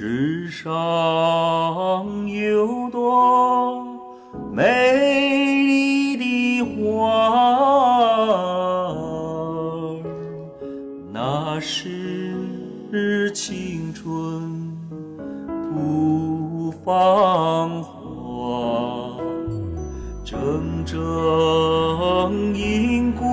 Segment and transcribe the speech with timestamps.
[0.00, 0.70] 世上
[2.28, 3.84] 有朵
[4.52, 4.62] 美
[5.66, 7.02] 丽的花，
[11.12, 14.72] 那是青春
[15.64, 19.18] 吐芳华，
[20.24, 20.36] 铮
[20.86, 20.94] 铮
[22.54, 23.24] 硬骨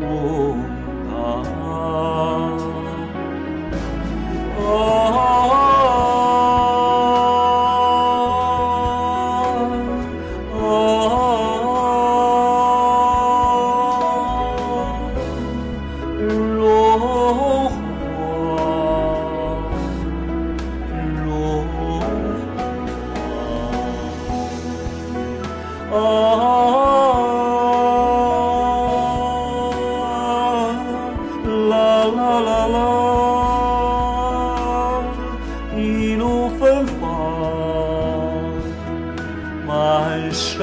[0.00, 0.64] 嗡
[1.10, 1.44] 啊
[25.92, 26.69] 啊
[32.08, 32.78] 啦啦啦啦，
[35.76, 37.00] 一路芬芳
[39.66, 40.60] 满山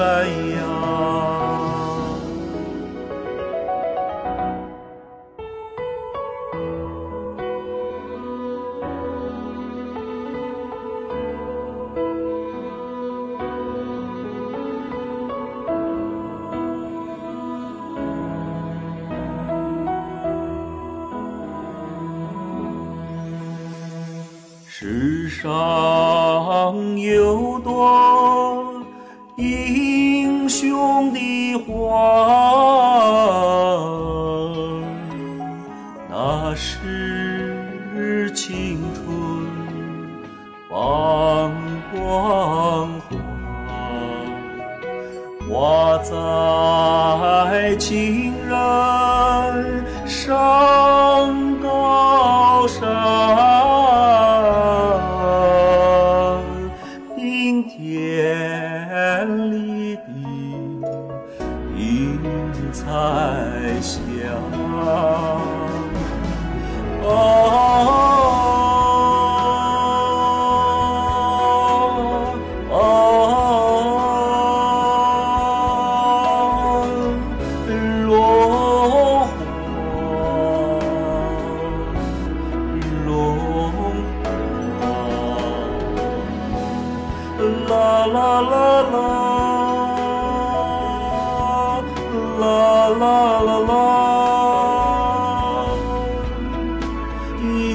[0.54, 1.77] 崖。
[24.80, 25.50] 世上
[26.96, 28.80] 有朵
[29.34, 31.18] 英雄的
[31.66, 31.74] 花，
[36.08, 39.04] 那是青春
[40.70, 41.52] 放
[41.90, 43.10] 光华，
[45.48, 48.32] 挂在情
[63.80, 63.98] 霞。
[67.04, 67.12] 啊
[72.70, 72.74] 啊，
[77.66, 78.06] 荣
[88.90, 89.27] 华，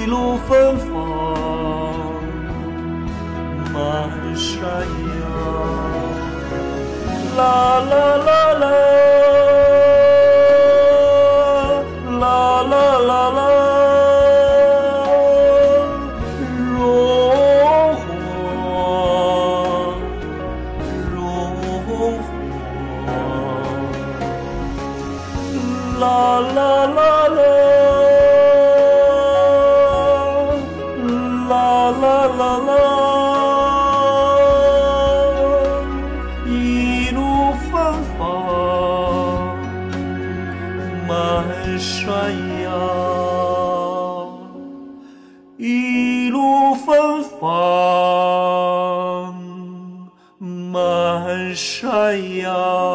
[0.03, 0.91] 一路芬芳
[3.74, 5.24] 满山崖，
[7.38, 8.66] 啦啦啦啦，
[12.19, 12.24] 啦
[12.64, 13.40] 啦啦啦，
[16.75, 16.75] 荣
[17.96, 18.03] 华，
[21.16, 21.16] 荣
[21.88, 21.88] 华，
[32.23, 32.73] 啦啦啦，
[36.45, 37.72] 一路芬
[38.17, 38.19] 芳
[41.06, 41.11] 满
[41.78, 42.07] 山
[42.61, 42.66] 崖，
[45.57, 47.41] 一路芬芳
[50.72, 52.92] 满山崖。